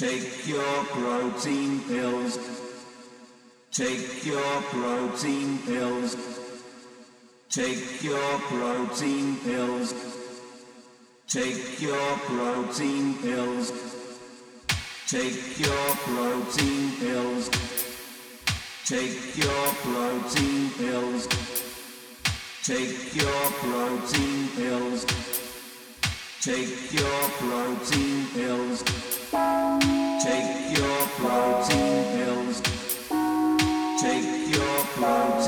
Take 0.00 0.48
your 0.48 0.84
protein 0.84 1.78
pills. 1.80 2.38
Take 3.70 4.24
your 4.24 4.62
protein 4.72 5.58
pills. 5.58 6.16
Take 7.50 8.02
your 8.02 8.38
protein 8.48 9.36
pills. 9.44 9.92
Take 11.28 11.82
your 11.82 12.16
protein 12.16 13.14
pills. 13.16 13.72
Take 15.06 15.60
your 15.60 15.94
protein 16.08 16.92
pills. 16.98 17.50
Take 18.86 19.36
your 19.36 19.66
protein 19.84 20.70
pills. 20.78 21.28
Take 22.62 23.14
your 23.14 23.50
protein 23.60 24.48
pills. 24.56 25.39
Take 26.42 26.90
your 26.90 27.28
protein 27.38 28.26
pills. 28.32 28.82
Take 30.24 30.74
your 30.74 31.06
protein 31.20 32.16
pills. 32.16 32.62
Take 34.00 34.48
your 34.48 34.78
protein 34.96 35.39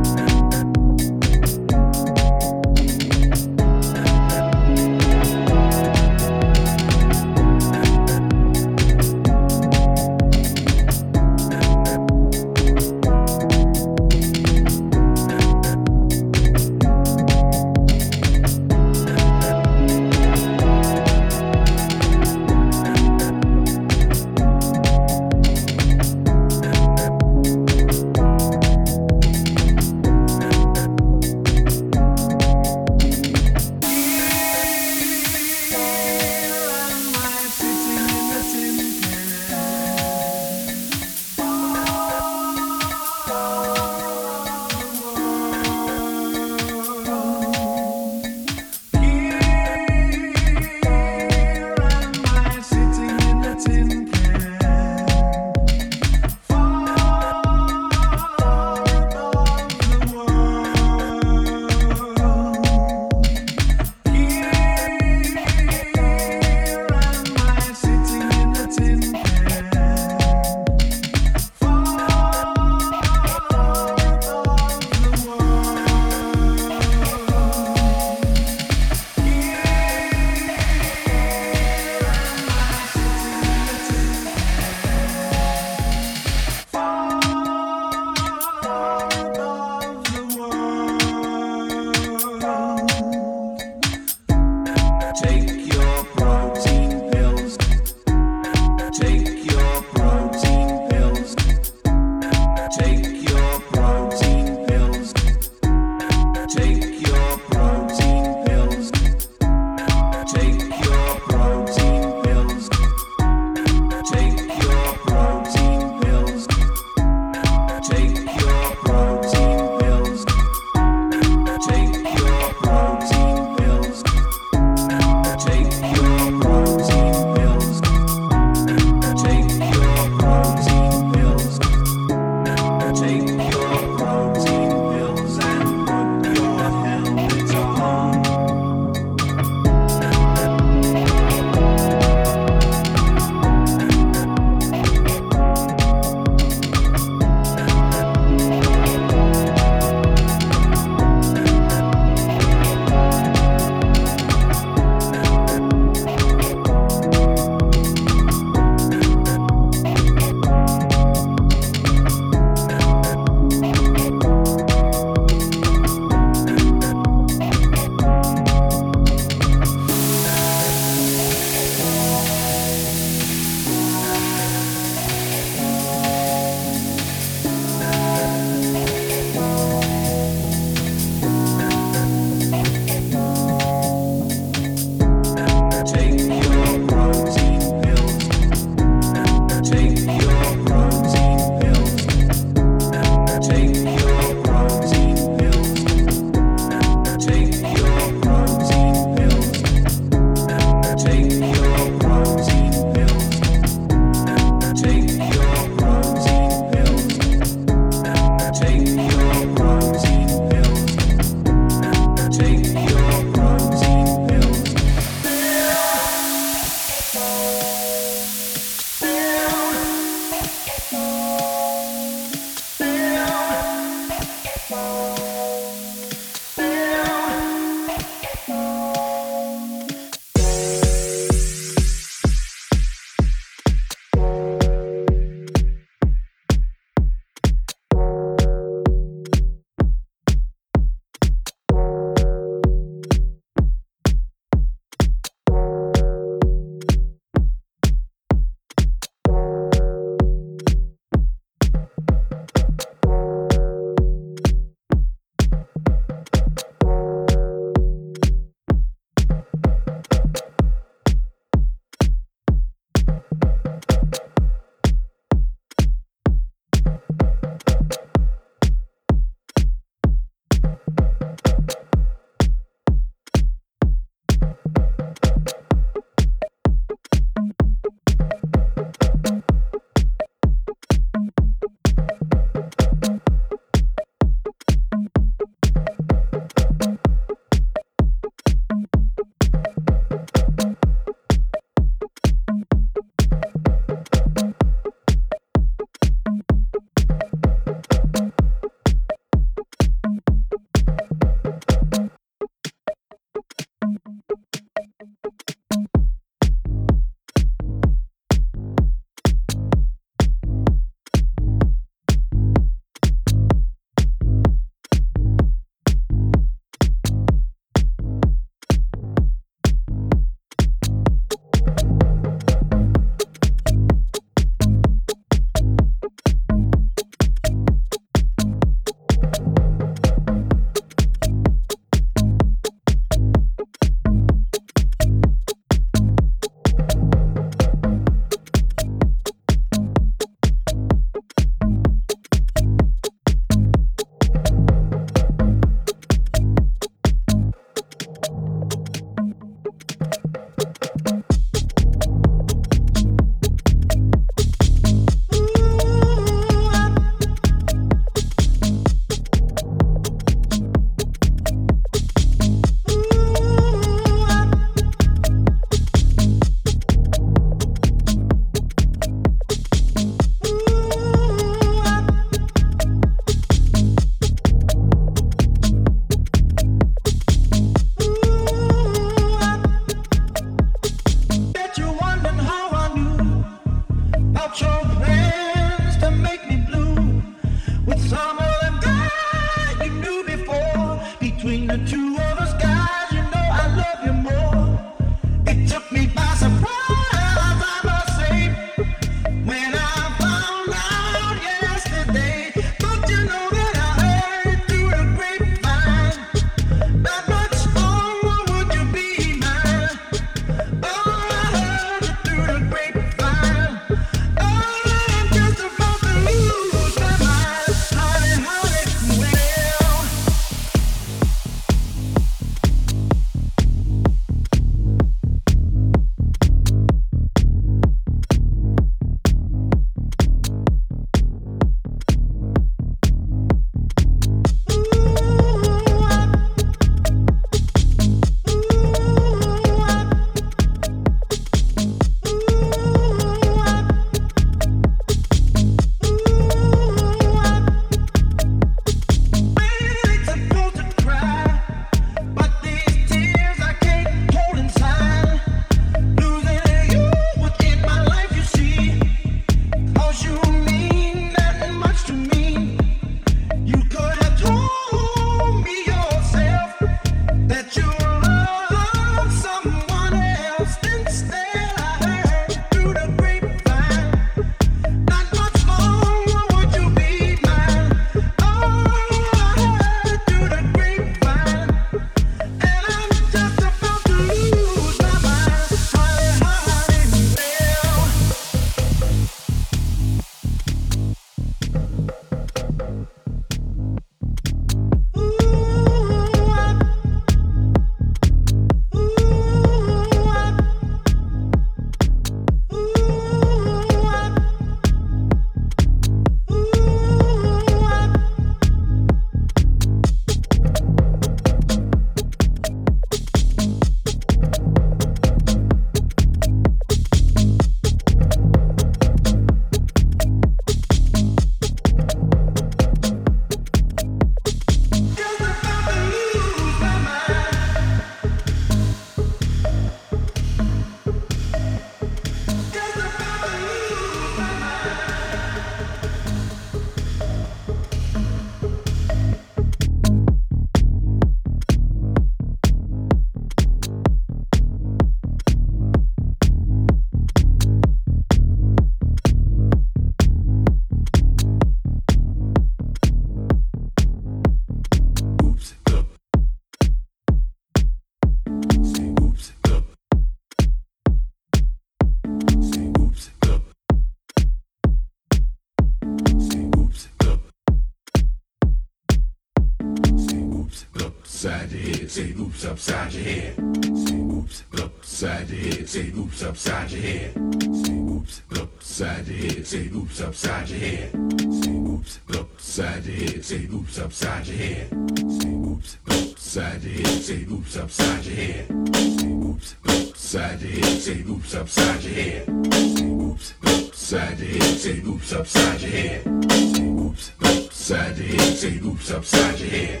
oops 576.34 576.42
upside 576.42 576.90
your 576.90 577.02
head. 577.02 577.32
Say 577.76 577.92
oops 577.92 578.42
upside 578.58 579.28
your 579.28 579.38
head. 579.38 579.66
Say 579.66 579.88
oops 579.94 580.20
upside 580.20 580.68
your 580.68 580.80
head. 580.80 581.12
Say 581.54 581.70
oops 581.70 582.18
upside 582.34 583.06
your 583.06 583.16
head. 583.16 583.44
Say 583.44 583.66
oops 583.72 583.98
upside 583.98 584.46
your 584.48 584.56
head. 584.56 584.88
Say 585.30 585.54
oops 585.54 585.96
upside 586.02 586.82
your 586.82 586.96
head. 586.96 587.22
Say 587.22 587.46
oops 587.46 587.76
upside 587.76 588.24
your 588.24 588.34
head. 588.34 588.66
Say 589.04 589.36
oops 589.38 589.74
upside 589.86 590.64
your 590.64 590.74
head. 590.74 591.00
Say 591.00 591.22
oops 591.22 591.54
upside 591.54 592.04
your 592.04 592.14
head. 592.14 592.44
Say 592.44 593.22
oops 593.26 593.52
upside 593.62 594.40
your 594.40 594.50
head. 594.50 594.80
Say 594.80 595.02
oops 595.06 595.32
upside 595.32 595.80
your 595.80 595.90
head. 595.90 596.22
Say 596.24 596.88
oops 596.98 597.42
upside 597.42 598.18
your 598.18 598.28
head. 598.28 598.56
Say 598.56 598.80
oops 598.84 599.10
upside 599.10 599.60
your 599.60 599.70
head. 599.70 600.00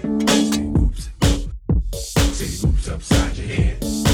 Say 1.94 2.66
oops 2.66 2.88
upside 2.88 3.36
your 3.36 3.46
head. 3.46 4.13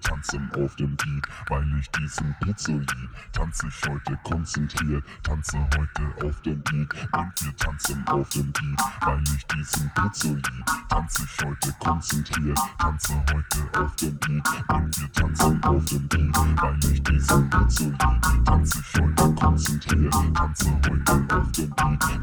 Tanzen 0.00 0.50
auf 0.54 0.74
dem 0.76 0.96
Beat, 0.96 1.26
weil 1.48 1.66
ich 1.78 1.90
diesen 1.90 2.34
lieb. 2.40 2.92
Tanze 3.32 3.66
ich 3.68 3.88
heute 3.88 4.18
konzentriert, 4.24 5.04
tanze 5.22 5.58
heute 5.58 6.26
auf 6.26 6.40
dem 6.42 6.62
Beat 6.62 6.94
und 7.12 7.42
wir 7.42 7.56
tanzen 7.56 8.06
auf 8.06 8.28
dem 8.30 8.52
Beat, 8.52 8.80
weil 9.00 9.22
ich 9.36 9.46
diesen 9.46 9.90
lieb. 10.22 10.48
Tanze 10.88 11.22
ich 11.24 11.44
heute 11.44 11.72
konzentriert, 11.78 12.58
tanze 12.78 13.14
heute 13.14 13.80
auf 13.80 13.96
dem 13.96 14.18
Beat 14.18 14.48
und 14.68 15.00
wir 15.00 15.12
tanzen 15.12 15.64
auf 15.64 15.84
dem 15.86 16.08
Beat, 16.08 16.36
weil 16.62 16.92
ich 16.92 17.02
diesen 17.02 17.50
lieb. 17.50 17.98
Tanze 18.44 18.80
ich 18.80 19.00
heute 19.00 19.34
konzentriert, 19.34 20.14
tanze 20.34 20.70
heute 20.88 21.34
auf 21.34 21.52
dem 21.52 21.70
Beat. 21.70 22.22